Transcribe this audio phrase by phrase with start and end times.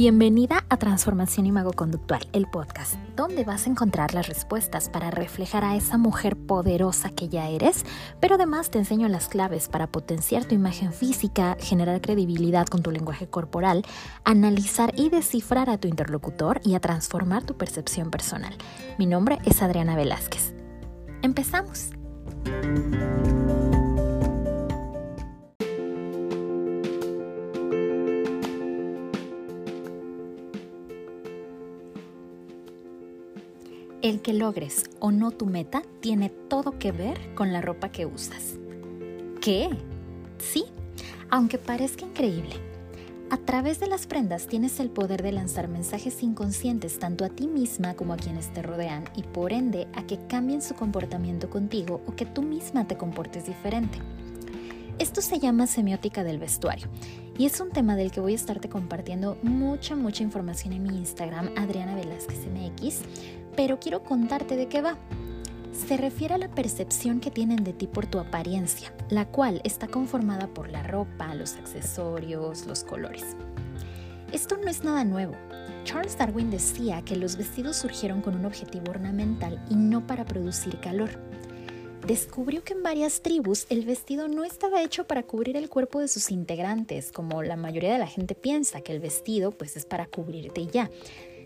[0.00, 5.62] Bienvenida a Transformación Imago Conductual, el podcast, donde vas a encontrar las respuestas para reflejar
[5.62, 7.84] a esa mujer poderosa que ya eres,
[8.18, 12.90] pero además te enseño las claves para potenciar tu imagen física, generar credibilidad con tu
[12.90, 13.84] lenguaje corporal,
[14.24, 18.56] analizar y descifrar a tu interlocutor y a transformar tu percepción personal.
[18.98, 20.54] Mi nombre es Adriana Velázquez.
[21.20, 21.90] Empezamos.
[34.02, 38.06] El que logres o no tu meta tiene todo que ver con la ropa que
[38.06, 38.54] usas.
[39.42, 39.68] ¿Qué?
[40.38, 40.64] Sí,
[41.28, 42.54] aunque parezca increíble.
[43.28, 47.46] A través de las prendas tienes el poder de lanzar mensajes inconscientes tanto a ti
[47.46, 52.00] misma como a quienes te rodean y por ende a que cambien su comportamiento contigo
[52.06, 53.98] o que tú misma te comportes diferente.
[54.98, 56.88] Esto se llama semiótica del vestuario
[57.38, 60.98] y es un tema del que voy a estarte compartiendo mucha, mucha información en mi
[60.98, 63.02] Instagram, Adriana Velázquez MX,
[63.60, 64.96] pero quiero contarte de qué va.
[65.74, 69.86] Se refiere a la percepción que tienen de ti por tu apariencia, la cual está
[69.86, 73.36] conformada por la ropa, los accesorios, los colores.
[74.32, 75.34] Esto no es nada nuevo.
[75.84, 80.80] Charles Darwin decía que los vestidos surgieron con un objetivo ornamental y no para producir
[80.80, 81.10] calor.
[82.06, 86.08] Descubrió que en varias tribus el vestido no estaba hecho para cubrir el cuerpo de
[86.08, 90.06] sus integrantes, como la mayoría de la gente piensa que el vestido pues es para
[90.06, 90.88] cubrirte ya,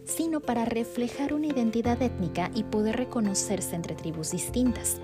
[0.05, 5.01] sino para reflejar una identidad étnica y poder reconocerse entre tribus distintas.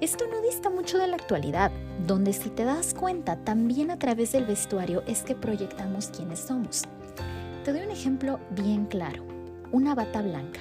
[0.00, 1.70] Esto no dista mucho de la actualidad,
[2.06, 6.84] donde si te das cuenta también a través del vestuario es que proyectamos quiénes somos.
[7.64, 9.22] Te doy un ejemplo bien claro,
[9.72, 10.60] una bata blanca.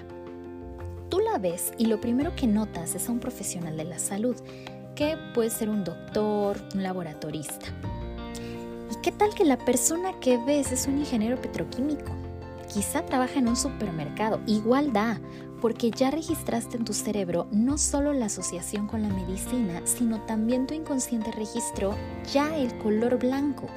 [1.09, 4.35] Tú la ves y lo primero que notas es a un profesional de la salud,
[4.93, 7.67] que puede ser un doctor, un laboratorista.
[8.91, 12.18] ¿Y qué tal que la persona que ves es un ingeniero petroquímico?
[12.73, 15.19] Quizá trabaja en un supermercado, igual da,
[15.59, 20.67] porque ya registraste en tu cerebro no solo la asociación con la medicina, sino también
[20.67, 21.95] tu inconsciente registró
[22.31, 23.67] ya el color blanco,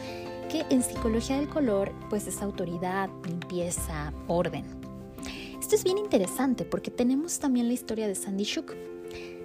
[0.51, 4.65] que en psicología del color pues es autoridad, limpieza, orden.
[5.59, 8.75] Esto es bien interesante porque tenemos también la historia de Sandy Shook.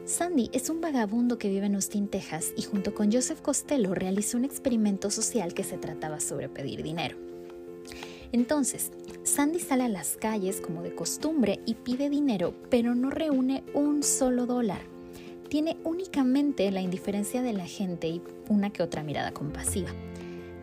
[0.06, 4.38] Sandy es un vagabundo que vive en Austin, Texas y junto con Joseph Costello realizó
[4.38, 7.18] un experimento social que se trataba sobre pedir dinero.
[8.32, 8.92] Entonces,
[9.24, 14.04] Sandy sale a las calles como de costumbre y pide dinero, pero no reúne un
[14.04, 14.82] solo dólar.
[15.50, 19.90] Tiene únicamente la indiferencia de la gente y una que otra mirada compasiva.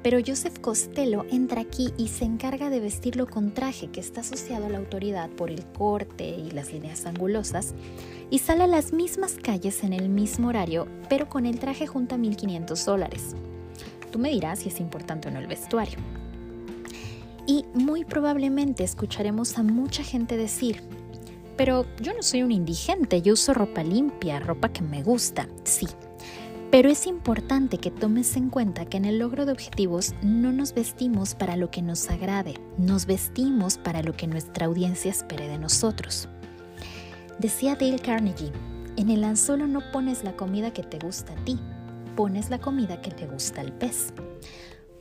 [0.03, 4.67] Pero Joseph Costello entra aquí y se encarga de vestirlo con traje que está asociado
[4.67, 7.75] a la autoridad por el corte y las líneas angulosas,
[8.29, 12.17] y sale a las mismas calles en el mismo horario, pero con el traje junto
[12.17, 13.35] a 1.500 dólares.
[14.13, 15.99] Tú me dirás si es importante o no el vestuario.
[17.47, 20.82] Y muy probablemente escucharemos a mucha gente decir,
[21.56, 25.87] pero yo no soy un indigente, yo uso ropa limpia, ropa que me gusta, sí.
[26.71, 30.75] Pero es importante que tomes en cuenta que en el logro de objetivos no nos
[30.75, 35.59] vestimos para lo que nos agrade, nos vestimos para lo que nuestra audiencia espere de
[35.59, 36.28] nosotros.
[37.38, 38.50] Decía Dale Carnegie,
[38.97, 41.61] en el anzuelo no pones la comida que te gusta a ti,
[42.16, 44.12] pones la comida que te gusta al pez.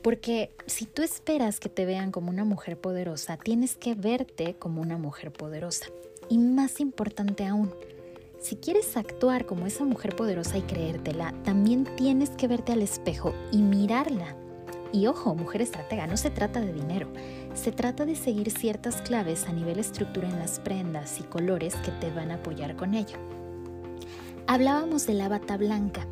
[0.04, 4.82] Porque si tú esperas que te vean como una mujer poderosa, tienes que verte como
[4.82, 5.86] una mujer poderosa.
[6.28, 7.72] Y más importante aún,
[8.38, 13.32] si quieres actuar como esa mujer poderosa y creértela, también tienes que verte al espejo
[13.50, 14.36] y mirarla.
[14.92, 17.08] Y ojo, mujer estratega, no se trata de dinero,
[17.54, 21.92] se trata de seguir ciertas claves a nivel estructura en las prendas y colores que
[21.92, 23.16] te van a apoyar con ello.
[24.46, 26.06] Hablábamos de la bata blanca,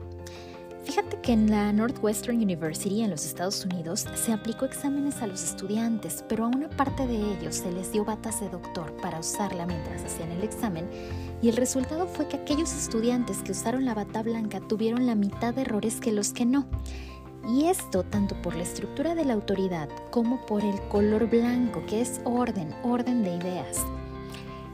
[0.84, 5.42] Fíjate que en la Northwestern University en los Estados Unidos se aplicó exámenes a los
[5.42, 9.64] estudiantes, pero a una parte de ellos se les dio batas de doctor para usarla
[9.64, 10.88] mientras hacían el examen
[11.40, 15.54] y el resultado fue que aquellos estudiantes que usaron la bata blanca tuvieron la mitad
[15.54, 16.66] de errores que los que no.
[17.48, 22.00] Y esto tanto por la estructura de la autoridad como por el color blanco, que
[22.00, 23.78] es orden, orden de ideas.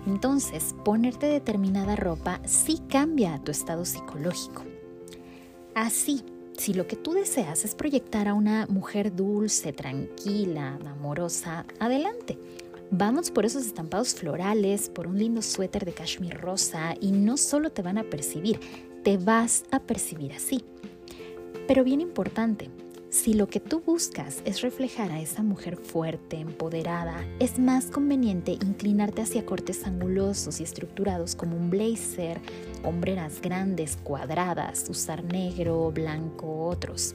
[0.07, 4.63] Entonces, ponerte determinada ropa sí cambia tu estado psicológico.
[5.79, 6.25] Así,
[6.57, 12.37] si lo que tú deseas es proyectar a una mujer dulce, tranquila, amorosa, adelante.
[12.91, 17.71] Vamos por esos estampados florales, por un lindo suéter de cashmere rosa y no solo
[17.71, 18.59] te van a percibir,
[19.05, 20.65] te vas a percibir así.
[21.69, 22.71] Pero bien importante,
[23.11, 28.53] si lo que tú buscas es reflejar a esa mujer fuerte, empoderada, es más conveniente
[28.53, 32.39] inclinarte hacia cortes angulosos y estructurados como un blazer,
[32.85, 37.15] hombreras grandes, cuadradas, usar negro, blanco, otros.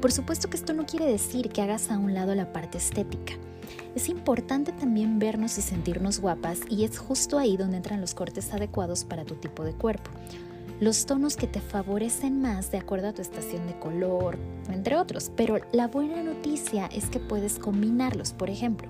[0.00, 3.34] Por supuesto que esto no quiere decir que hagas a un lado la parte estética.
[3.96, 8.52] Es importante también vernos y sentirnos guapas y es justo ahí donde entran los cortes
[8.52, 10.12] adecuados para tu tipo de cuerpo.
[10.80, 14.38] Los tonos que te favorecen más de acuerdo a tu estación de color,
[14.70, 15.30] entre otros.
[15.36, 18.32] Pero la buena noticia es que puedes combinarlos.
[18.32, 18.88] Por ejemplo,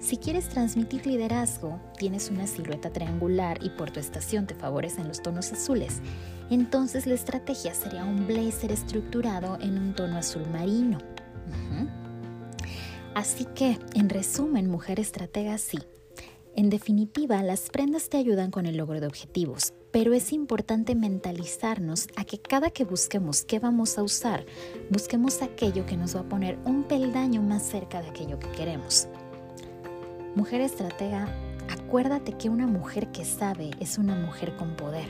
[0.00, 5.20] si quieres transmitir liderazgo, tienes una silueta triangular y por tu estación te favorecen los
[5.20, 6.00] tonos azules,
[6.48, 10.96] entonces la estrategia sería un blazer estructurado en un tono azul marino.
[13.14, 15.78] Así que, en resumen, mujer estratega, sí.
[16.56, 22.08] En definitiva, las prendas te ayudan con el logro de objetivos, pero es importante mentalizarnos
[22.16, 24.44] a que cada que busquemos qué vamos a usar,
[24.90, 29.06] busquemos aquello que nos va a poner un peldaño más cerca de aquello que queremos.
[30.34, 31.28] Mujer estratega,
[31.68, 35.08] acuérdate que una mujer que sabe es una mujer con poder.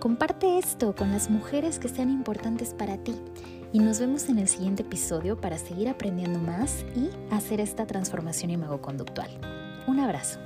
[0.00, 3.14] Comparte esto con las mujeres que sean importantes para ti
[3.72, 8.50] y nos vemos en el siguiente episodio para seguir aprendiendo más y hacer esta transformación
[8.50, 9.57] imago-conductual.
[9.88, 10.38] Un abrazo.